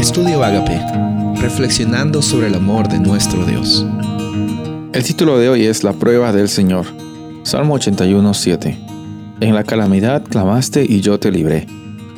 Estudio 0.00 0.42
Agape, 0.42 0.80
reflexionando 1.42 2.22
sobre 2.22 2.46
el 2.46 2.54
amor 2.54 2.88
de 2.88 2.98
nuestro 2.98 3.44
Dios. 3.44 3.84
El 4.94 5.04
título 5.04 5.38
de 5.38 5.50
hoy 5.50 5.66
es 5.66 5.84
La 5.84 5.92
prueba 5.92 6.32
del 6.32 6.48
Señor. 6.48 6.86
Salmo 7.42 7.74
81, 7.74 8.32
7. 8.32 8.78
En 9.40 9.54
la 9.54 9.62
calamidad 9.62 10.24
clamaste 10.24 10.86
y 10.88 11.02
yo 11.02 11.20
te 11.20 11.30
libré. 11.30 11.66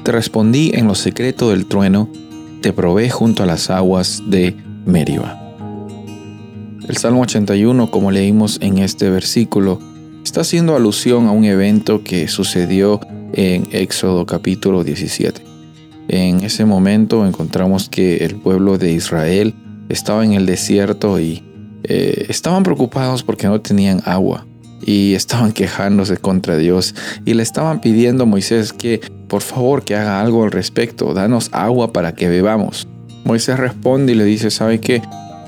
Te 0.05 0.13
respondí 0.13 0.71
en 0.75 0.87
lo 0.87 0.95
secreto 0.95 1.51
del 1.51 1.67
trueno, 1.67 2.09
te 2.61 2.73
probé 2.73 3.11
junto 3.11 3.43
a 3.43 3.47
las 3.47 3.69
aguas 3.69 4.23
de 4.29 4.57
Meriba. 4.87 5.41
El 6.87 6.97
Salmo 6.97 7.23
81, 7.23 7.91
como 7.91 8.13
leímos 8.13 8.59
en 8.61 8.79
este 8.79 9.11
versículo, 9.11 9.81
está 10.23 10.43
haciendo 10.43 10.77
alusión 10.77 11.27
a 11.27 11.33
un 11.33 11.45
evento 11.45 12.05
que 12.05 12.29
sucedió 12.29 13.01
en 13.33 13.67
Éxodo 13.73 14.25
capítulo 14.25 14.85
17. 14.85 15.52
En 16.09 16.43
ese 16.45 16.65
momento 16.65 17.27
encontramos 17.27 17.89
que 17.89 18.19
el 18.19 18.37
pueblo 18.37 18.79
de 18.79 18.93
Israel 18.93 19.55
estaba 19.89 20.25
en 20.25 20.33
el 20.33 20.47
desierto 20.47 21.21
y 21.21 21.43
eh, 21.85 22.27
estaban 22.29 22.63
preocupados 22.63 23.23
porque 23.23 23.47
no 23.47 23.61
tenían 23.61 24.03
agua 24.05 24.47
y 24.85 25.15
estaban 25.15 25.53
quejándose 25.53 26.17
contra 26.17 26.57
Dios 26.57 26.95
y 27.25 27.35
le 27.35 27.43
estaban 27.43 27.81
pidiendo 27.81 28.25
a 28.25 28.27
Moisés 28.27 28.73
que 28.73 29.01
por 29.29 29.43
favor 29.43 29.85
que 29.85 29.95
haga 29.95 30.21
algo 30.21 30.45
al 30.45 30.51
respecto, 30.51 31.15
danos 31.15 31.49
agua 31.53 31.93
para 31.93 32.15
que 32.15 32.29
bebamos. 32.29 32.87
Moisés 33.25 33.59
responde 33.59 34.13
y 34.13 34.17
le 34.17 34.25
dice, 34.25 34.51
¿sabe 34.51 34.81
qué? 34.81 35.01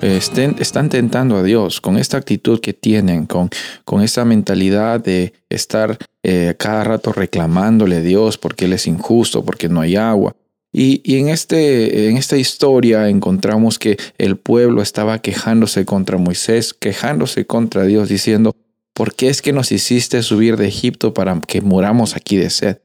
están 0.03 0.89
tentando 0.91 1.37
a 1.39 1.43
Dios 1.43 1.81
con 1.81 1.97
esta 1.97 2.19
actitud 2.19 2.61
que 2.61 2.75
tienen, 2.75 3.27
con, 3.27 3.49
con 3.85 4.03
esa 4.03 4.25
mentalidad 4.25 5.01
de 5.01 5.33
estar 5.49 5.97
eh, 6.23 6.55
cada 6.59 6.85
rato 6.85 7.13
reclamándole 7.13 7.97
a 7.97 8.01
Dios 8.01 8.37
porque 8.37 8.67
Él 8.67 8.75
es 8.75 8.87
injusto, 8.87 9.45
porque 9.45 9.69
no 9.69 9.81
hay 9.81 9.97
agua. 9.97 10.37
Y, 10.77 11.19
en, 11.19 11.29
este, 11.29 12.09
en 12.09 12.17
esta 12.17 12.37
historia 12.37 13.09
encontramos 13.09 13.79
que 13.79 13.97
el 14.19 14.37
pueblo 14.37 14.83
estaba 14.83 15.21
quejándose 15.21 15.85
contra 15.85 16.19
Moisés, 16.19 16.75
quejándose 16.75 17.47
contra 17.47 17.85
Dios, 17.85 18.09
diciendo, 18.09 18.57
¿por 18.93 19.15
qué 19.15 19.29
es 19.29 19.41
que 19.41 19.53
nos 19.53 19.71
hiciste 19.71 20.21
subir 20.25 20.57
de 20.57 20.67
Egipto 20.67 21.15
para 21.15 21.41
que 21.47 21.61
muramos 21.61 22.17
aquí 22.17 22.37
de 22.37 22.51
sed? 22.51 22.79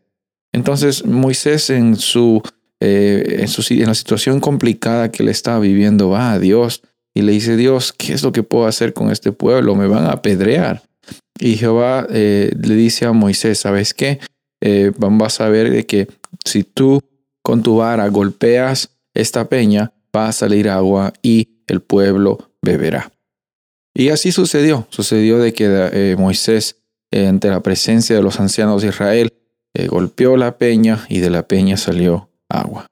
Entonces 0.53 1.03
Moisés 1.03 1.71
en 1.71 1.95
su, 1.95 2.43
eh, 2.79 3.37
en, 3.39 3.47
su, 3.47 3.65
en 3.73 3.87
la 3.87 3.95
situación 3.95 4.39
complicada 4.39 5.11
que 5.11 5.23
le 5.23 5.31
estaba 5.31 5.57
viviendo 5.59 6.09
va 6.09 6.33
a 6.33 6.39
Dios 6.39 6.83
y 7.15 7.23
le 7.23 7.31
dice, 7.31 7.57
Dios, 7.57 7.91
¿qué 7.91 8.13
es 8.13 8.21
lo 8.21 8.31
que 8.31 8.43
puedo 8.43 8.67
hacer 8.67 8.93
con 8.93 9.09
este 9.09 9.31
pueblo? 9.31 9.73
Me 9.73 9.87
van 9.87 10.03
a 10.03 10.11
apedrear. 10.11 10.83
Y 11.39 11.55
Jehová 11.55 12.05
eh, 12.11 12.51
le 12.55 12.75
dice 12.75 13.05
a 13.05 13.13
Moisés, 13.13 13.57
¿sabes 13.57 13.95
qué? 13.95 14.19
Eh, 14.61 14.91
vas 14.95 15.41
a 15.41 15.49
ver 15.49 15.71
de 15.71 15.87
que 15.87 16.07
si 16.45 16.63
tú 16.63 17.01
con 17.41 17.63
tu 17.63 17.77
vara 17.77 18.07
golpeas 18.09 18.91
esta 19.13 19.49
peña, 19.49 19.93
va 20.15 20.27
a 20.27 20.31
salir 20.31 20.69
agua 20.69 21.13
y 21.21 21.49
el 21.67 21.81
pueblo 21.81 22.51
beberá. 22.61 23.11
Y 23.93 24.09
así 24.09 24.31
sucedió. 24.31 24.87
Sucedió 24.89 25.39
de 25.39 25.53
que 25.53 25.65
eh, 25.67 26.15
Moisés, 26.17 26.77
ante 27.11 27.49
la 27.49 27.61
presencia 27.61 28.15
de 28.15 28.21
los 28.21 28.39
ancianos 28.39 28.81
de 28.81 28.89
Israel, 28.89 29.33
golpeó 29.87 30.35
la 30.37 30.57
peña 30.57 31.05
y 31.09 31.19
de 31.19 31.29
la 31.29 31.47
peña 31.47 31.77
salió 31.77 32.29
agua. 32.49 32.87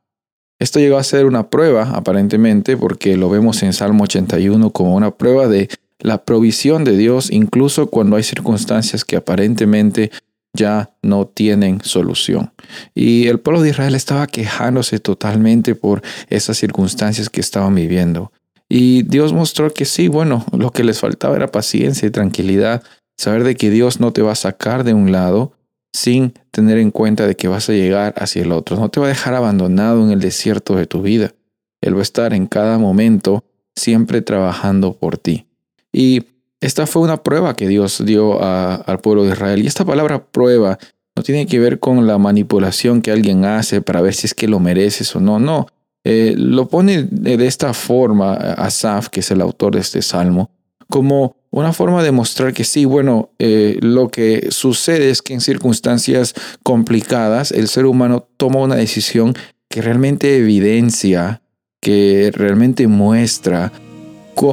Esto 0.60 0.80
llegó 0.80 0.98
a 0.98 1.04
ser 1.04 1.26
una 1.26 1.50
prueba, 1.50 1.92
aparentemente, 1.92 2.78
porque 2.78 3.16
lo 3.16 3.30
vemos 3.30 3.62
en 3.62 3.74
Salmo 3.74 4.06
81 4.06 4.72
como 4.72 4.96
una 4.96 5.12
prueba 5.12 5.48
de 5.48 5.70
la 6.00 6.24
provisión 6.24 6.84
de 6.84 6.98
Dios, 6.98 7.32
incluso 7.32 7.88
cuando 7.88 8.16
hay 8.16 8.24
circunstancias 8.24 9.06
que 9.06 9.18
aparentemente 9.18 10.12
ya 10.58 10.90
no 11.02 11.26
tienen 11.28 11.80
solución. 11.82 12.52
Y 12.94 13.28
el 13.28 13.40
pueblo 13.40 13.62
de 13.62 13.70
Israel 13.70 13.96
estaba 13.96 14.28
quejándose 14.28 15.00
totalmente 15.00 15.76
por 15.76 16.02
esas 16.30 16.58
circunstancias 16.58 17.30
que 17.30 17.40
estaban 17.40 17.74
viviendo. 17.76 18.34
Y 18.68 19.04
Dios 19.04 19.32
mostró 19.32 19.74
que 19.74 19.86
sí, 19.86 20.10
bueno, 20.10 20.46
lo 20.52 20.72
que 20.72 20.84
les 20.84 21.00
faltaba 21.00 21.38
era 21.38 21.48
paciencia 21.48 22.06
y 22.06 22.12
tranquilidad, 22.12 22.84
saber 23.18 23.46
de 23.46 23.56
que 23.56 23.70
Dios 23.70 24.02
no 24.02 24.12
te 24.12 24.22
va 24.22 24.34
a 24.34 24.36
sacar 24.36 24.84
de 24.84 24.94
un 24.94 25.14
lado, 25.14 25.54
sin 25.94 26.34
tener 26.52 26.78
en 26.78 26.92
cuenta 26.92 27.26
de 27.26 27.36
que 27.36 27.48
vas 27.48 27.70
a 27.70 27.74
llegar 27.74 28.14
hacia 28.18 28.42
el 28.42 28.52
otro. 28.52 28.78
No 28.78 28.90
te 28.90 29.00
va 29.00 29.06
a 29.06 29.10
dejar 29.10 29.34
abandonado 29.34 30.04
en 30.04 30.12
el 30.12 30.20
desierto 30.20 30.76
de 30.76 30.86
tu 30.86 31.02
vida. 31.02 31.34
Él 31.82 31.96
va 31.96 32.00
a 32.00 32.04
estar 32.04 32.34
en 32.34 32.48
cada 32.48 32.78
momento 32.78 33.46
siempre 33.76 34.22
trabajando 34.22 34.94
por 34.94 35.18
ti. 35.18 35.48
Y 35.94 36.24
esta 36.60 36.88
fue 36.88 37.04
una 37.04 37.18
prueba 37.24 37.56
que 37.56 37.68
Dios 37.68 38.04
dio 38.06 38.42
al 38.42 39.00
pueblo 39.00 39.24
de 39.24 39.32
Israel. 39.32 39.64
Y 39.64 39.68
esta 39.68 39.86
palabra 39.86 40.24
prueba 40.26 40.78
no 41.16 41.24
tiene 41.24 41.46
que 41.46 41.60
ver 41.60 41.80
con 41.80 42.08
la 42.08 42.18
manipulación 42.18 43.02
que 43.02 43.12
alguien 43.12 43.46
hace 43.46 43.82
para 43.82 44.02
ver 44.02 44.14
si 44.14 44.28
es 44.28 44.34
que 44.34 44.48
lo 44.48 44.60
mereces 44.60 45.16
o 45.16 45.20
no. 45.20 45.40
No, 45.40 45.68
eh, 46.04 46.36
lo 46.38 46.68
pone 46.68 47.04
de 47.04 47.46
esta 47.48 47.74
forma 47.74 48.34
Asaf, 48.34 49.10
que 49.10 49.20
es 49.20 49.32
el 49.32 49.42
autor 49.42 49.76
de 49.76 49.82
este 49.82 50.02
salmo, 50.02 50.52
como 50.90 51.36
una 51.50 51.74
forma 51.74 52.04
de 52.04 52.12
mostrar 52.12 52.54
que 52.54 52.64
sí, 52.64 52.86
bueno, 52.86 53.32
eh, 53.40 53.78
lo 53.82 54.10
que 54.10 54.48
sucede 54.52 55.10
es 55.10 55.22
que 55.22 55.34
en 55.34 55.42
circunstancias 55.42 56.34
complicadas 56.64 57.52
el 57.52 57.68
ser 57.68 57.86
humano 57.86 58.28
toma 58.38 58.60
una 58.60 58.76
decisión 58.76 59.34
que 59.70 59.82
realmente 59.82 60.38
evidencia, 60.38 61.42
que 61.82 62.32
realmente 62.34 62.88
muestra 62.88 63.72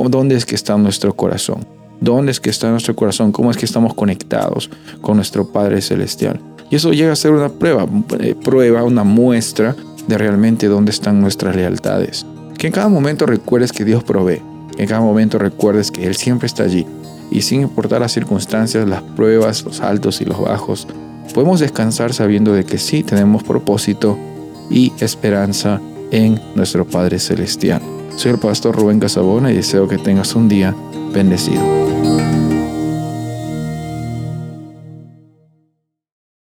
dónde 0.09 0.37
es 0.37 0.47
que 0.47 0.55
está 0.55 0.77
nuestro 0.79 1.15
corazón, 1.15 1.67
dónde 2.01 2.33
es 2.33 2.41
que 2.41 2.51
está 2.51 2.71
nuestro 2.71 2.95
corazón, 2.95 3.33
cómo 3.33 3.51
es 3.51 3.57
que 3.57 3.67
estamos 3.67 3.95
conectados 3.95 4.71
con 5.01 5.17
nuestro 5.17 5.49
Padre 5.49 5.81
Celestial. 5.81 6.41
Y 6.71 6.77
eso 6.77 6.93
llega 6.93 7.13
a 7.13 7.17
ser 7.17 7.33
una 7.33 7.49
prueba, 7.49 7.87
eh, 8.21 8.35
prueba, 8.43 8.83
una 8.83 9.05
muestra 9.05 9.77
de 10.07 10.19
realmente 10.19 10.67
dónde 10.67 10.91
están 10.91 11.21
nuestras 11.21 11.55
lealtades. 11.55 12.27
Que 12.59 12.69
en 12.69 12.73
cada 12.73 12.89
momento 12.89 13.27
recuerdes 13.27 13.73
que 13.73 13.85
Dios 13.85 14.03
provee 14.03 14.43
en 14.77 14.89
cada 14.89 15.01
momento 15.01 15.39
recuerdes 15.39 15.91
que 15.91 16.07
Él 16.07 16.17
siempre 16.17 16.47
está 16.47 16.65
allí 16.65 16.87
y 17.31 17.43
sin 17.43 17.63
importar 17.63 18.01
las 18.01 18.13
circunstancias, 18.13 18.89
las 18.89 19.03
pruebas, 19.03 19.65
los 19.65 19.81
altos 19.81 20.21
y 20.21 20.25
los 20.25 20.41
bajos, 20.41 20.87
podemos 21.33 21.61
descansar 21.61 22.13
sabiendo 22.13 22.53
de 22.53 22.65
que 22.65 22.79
sí 22.79 23.03
tenemos 23.03 23.43
propósito 23.43 24.19
y 24.71 24.93
esperanza 25.01 25.81
en 26.11 26.41
nuestro 26.55 26.87
Padre 26.87 27.19
Celestial. 27.19 27.81
Soy 28.17 28.33
el 28.33 28.39
pastor 28.39 28.77
Rubén 28.77 29.01
Casabona 29.01 29.51
y 29.51 29.57
deseo 29.57 29.89
que 29.89 29.99
tengas 29.99 30.35
un 30.35 30.49
día 30.49 30.75
bendecido. 31.15 32.14